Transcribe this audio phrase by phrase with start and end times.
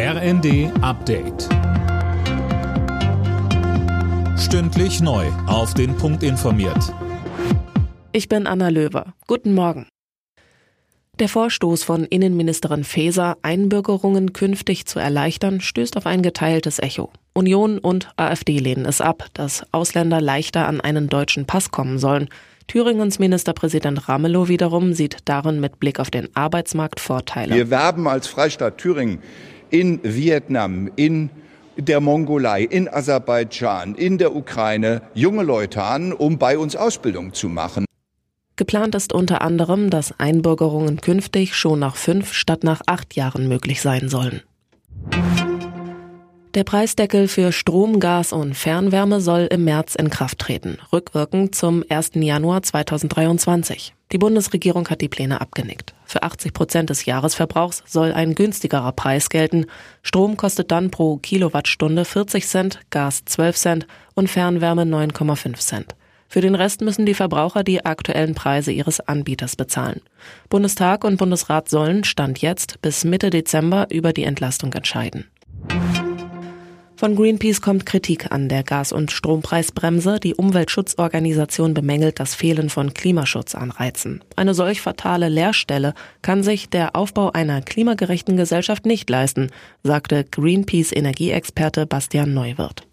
[0.00, 1.48] RND Update.
[4.38, 5.26] Stündlich neu.
[5.48, 6.94] Auf den Punkt informiert.
[8.12, 9.14] Ich bin Anna Löwer.
[9.26, 9.88] Guten Morgen.
[11.18, 17.10] Der Vorstoß von Innenministerin Faeser, Einbürgerungen künftig zu erleichtern, stößt auf ein geteiltes Echo.
[17.34, 22.28] Union und AfD lehnen es ab, dass Ausländer leichter an einen deutschen Pass kommen sollen.
[22.68, 27.52] Thüringens Ministerpräsident Ramelow wiederum sieht darin mit Blick auf den Arbeitsmarkt Vorteile.
[27.52, 29.20] Wir werben als Freistaat Thüringen
[29.70, 31.30] in Vietnam, in
[31.76, 37.48] der Mongolei, in Aserbaidschan, in der Ukraine junge Leute an, um bei uns Ausbildung zu
[37.48, 37.84] machen.
[38.56, 43.80] Geplant ist unter anderem, dass Einbürgerungen künftig schon nach fünf statt nach acht Jahren möglich
[43.80, 44.42] sein sollen.
[46.54, 51.84] Der Preisdeckel für Strom, Gas und Fernwärme soll im März in Kraft treten, rückwirkend zum
[51.86, 52.12] 1.
[52.14, 53.94] Januar 2023.
[54.12, 55.94] Die Bundesregierung hat die Pläne abgenickt.
[56.06, 59.66] Für 80 Prozent des Jahresverbrauchs soll ein günstigerer Preis gelten.
[60.02, 65.94] Strom kostet dann pro Kilowattstunde 40 Cent, Gas 12 Cent und Fernwärme 9,5 Cent.
[66.28, 70.00] Für den Rest müssen die Verbraucher die aktuellen Preise ihres Anbieters bezahlen.
[70.48, 75.26] Bundestag und Bundesrat sollen, Stand jetzt, bis Mitte Dezember über die Entlastung entscheiden.
[76.98, 80.18] Von Greenpeace kommt Kritik an der Gas- und Strompreisbremse.
[80.18, 84.24] Die Umweltschutzorganisation bemängelt das Fehlen von Klimaschutzanreizen.
[84.34, 89.52] Eine solch fatale Leerstelle kann sich der Aufbau einer klimagerechten Gesellschaft nicht leisten,
[89.84, 92.87] sagte Greenpeace Energieexperte Bastian Neuwirth.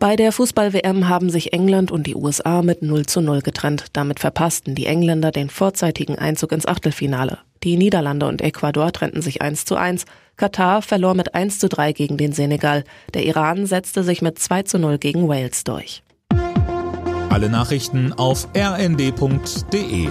[0.00, 3.88] Bei der Fußball-WM haben sich England und die USA mit 0 zu 0 getrennt.
[3.92, 7.36] Damit verpassten die Engländer den vorzeitigen Einzug ins Achtelfinale.
[7.62, 10.06] Die Niederlande und Ecuador trennten sich 1 zu 1.
[10.38, 12.84] Katar verlor mit 1 zu 3 gegen den Senegal.
[13.12, 16.02] Der Iran setzte sich mit 2 zu 0 gegen Wales durch.
[17.28, 20.08] Alle Nachrichten auf rnd.de